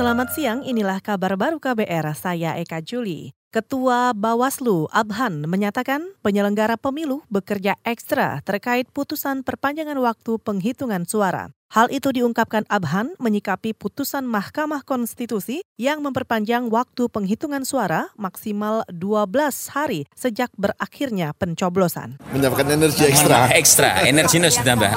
[0.00, 3.36] Selamat siang, inilah kabar baru KBR, saya Eka Juli.
[3.52, 11.52] Ketua Bawaslu Abhan menyatakan penyelenggara pemilu bekerja ekstra terkait putusan perpanjangan waktu penghitungan suara.
[11.76, 19.28] Hal itu diungkapkan Abhan menyikapi putusan Mahkamah Konstitusi yang memperpanjang waktu penghitungan suara maksimal 12
[19.76, 22.16] hari sejak berakhirnya pencoblosan.
[22.32, 23.52] Menyiapkan energi ekstra.
[23.52, 24.92] Ekstra, energi harus ditambah.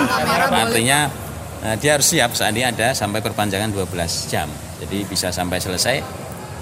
[0.47, 1.11] Artinya
[1.63, 4.51] Nah, dia harus siap saat ini ada sampai perpanjangan 12 jam.
[4.84, 6.04] Jadi bisa sampai selesai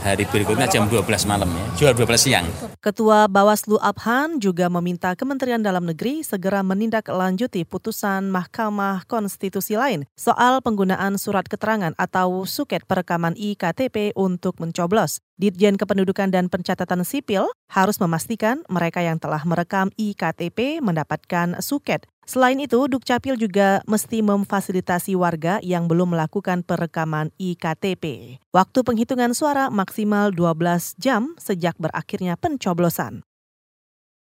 [0.02, 2.46] hari berikutnya jam 12 malam ya, jual 12 siang.
[2.82, 10.62] Ketua Bawaslu Abhan juga meminta Kementerian Dalam Negeri segera menindaklanjuti putusan Mahkamah Konstitusi lain soal
[10.66, 15.22] penggunaan surat keterangan atau suket perekaman IKTP untuk mencoblos.
[15.42, 22.06] Ditjen Kependudukan dan Pencatatan Sipil harus memastikan mereka yang telah merekam IKTP mendapatkan suket.
[22.26, 28.38] Selain itu, Dukcapil juga mesti memfasilitasi warga yang belum melakukan perekaman IKTP.
[28.54, 33.26] Waktu penghitungan suara maksimal 12 jam sejak berakhirnya pencoblosan.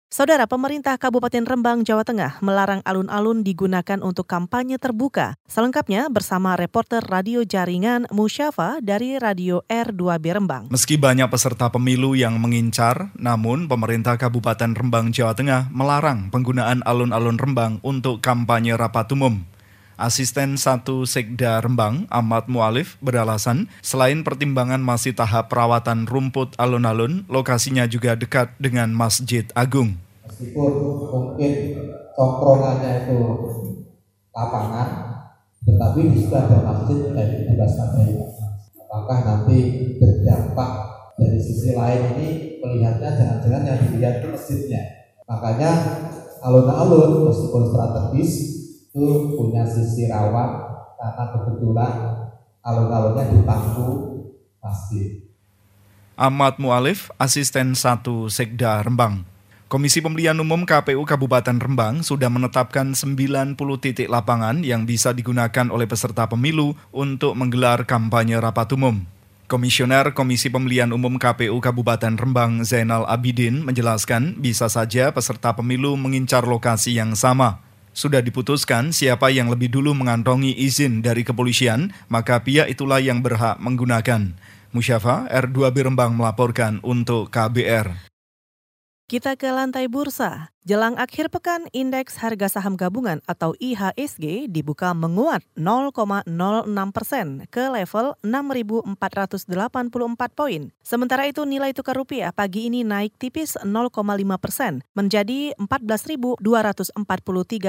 [0.10, 5.38] Saudara pemerintah Kabupaten Rembang, Jawa Tengah melarang alun-alun digunakan untuk kampanye terbuka.
[5.46, 10.64] Selengkapnya bersama reporter radio jaringan Musyafa dari Radio R2B Rembang.
[10.74, 17.38] Meski banyak peserta pemilu yang mengincar, namun pemerintah Kabupaten Rembang, Jawa Tengah melarang penggunaan alun-alun
[17.38, 19.46] Rembang untuk kampanye rapat umum.
[20.00, 27.83] Asisten satu Sekda Rembang, Ahmad Mualif, beralasan selain pertimbangan masih tahap perawatan rumput alun-alun, lokasinya
[27.83, 30.00] juga dekat dengan Masjid Agung.
[30.23, 30.72] Meskipun
[31.11, 31.53] mungkin
[32.16, 33.20] congkrongannya itu
[34.31, 34.89] lapangan,
[35.67, 38.16] tetapi di situ ada masjid dan dari
[38.80, 39.59] Apakah nanti
[40.00, 40.72] berdampak
[41.20, 42.30] dari sisi lain ini
[42.64, 44.81] melihatnya jangan-jangan yang dilihat itu masjidnya.
[45.27, 45.72] Makanya
[46.39, 48.59] alun-alun meskipun strategis
[48.90, 50.66] itu punya sisi rawan
[50.98, 51.94] karena kebetulan
[52.66, 53.40] alun-alunnya di
[54.59, 55.08] masjid.
[56.18, 59.23] Ahmad Mualif, asisten satu Sekda Rembang.
[59.70, 65.86] Komisi Pemilihan Umum KPU Kabupaten Rembang sudah menetapkan 90 titik lapangan yang bisa digunakan oleh
[65.86, 69.06] peserta pemilu untuk menggelar kampanye rapat umum.
[69.45, 76.50] Komisioner Komisi Pemilihan Umum KPU Kabupaten Rembang Zainal Abidin menjelaskan bisa saja peserta pemilu mengincar
[76.50, 77.69] lokasi yang sama.
[77.99, 83.60] Sudah diputuskan siapa yang lebih dulu mengantongi izin dari kepolisian, maka pihak itulah yang berhak
[83.60, 84.39] menggunakan.
[84.71, 88.08] Musyafa R2B Rembang melaporkan untuk KBR.
[89.09, 90.53] Kita ke lantai bursa.
[90.70, 96.30] Jelang akhir pekan, indeks harga saham gabungan atau IHSG dibuka menguat 0,06
[96.93, 99.49] persen ke level 6.484
[100.37, 100.70] poin.
[100.86, 103.97] Sementara itu nilai tukar rupiah pagi ini naik tipis 0,5
[104.37, 106.37] persen menjadi 14.243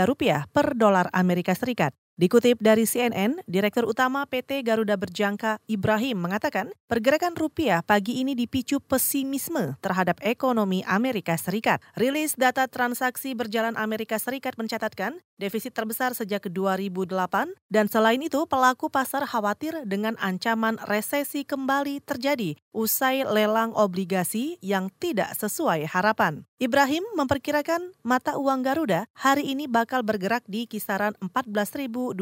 [0.04, 1.96] rupiah per dolar Amerika Serikat.
[2.20, 8.76] Dikutip dari CNN, Direktur Utama PT Garuda Berjangka Ibrahim mengatakan pergerakan rupiah pagi ini dipicu
[8.76, 11.80] pesimisme terhadap ekonomi Amerika Serikat.
[11.96, 18.92] Rilis data transaksi berjalan Amerika Serikat mencatatkan defisit terbesar sejak 2008 dan selain itu pelaku
[18.92, 26.49] pasar khawatir dengan ancaman resesi kembali terjadi usai lelang obligasi yang tidak sesuai harapan.
[26.60, 32.12] Ibrahim memperkirakan mata uang Garuda hari ini bakal bergerak di kisaran 14.204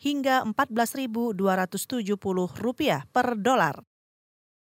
[0.00, 1.36] hingga 14.270
[2.56, 3.84] rupiah per dolar.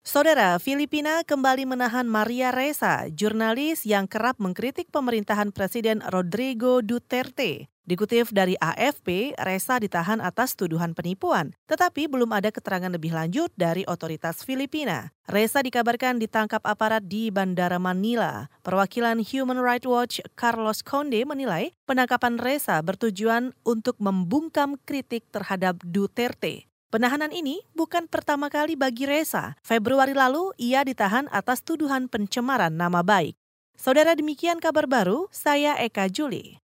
[0.04, 7.72] Saudara, Filipina kembali menahan Maria Ressa, jurnalis yang kerap mengkritik pemerintahan Presiden Rodrigo Duterte.
[7.88, 13.88] Dikutip dari AFP, Reza ditahan atas tuduhan penipuan, tetapi belum ada keterangan lebih lanjut dari
[13.88, 15.16] otoritas Filipina.
[15.24, 18.52] Reza dikabarkan ditangkap aparat di Bandara Manila.
[18.68, 26.68] Perwakilan Human Rights Watch Carlos Conde menilai penangkapan Reza bertujuan untuk membungkam kritik terhadap Duterte.
[26.92, 29.56] Penahanan ini bukan pertama kali bagi Reza.
[29.64, 33.40] Februari lalu ia ditahan atas tuduhan pencemaran nama baik.
[33.80, 36.60] Saudara demikian kabar baru, saya Eka Juli.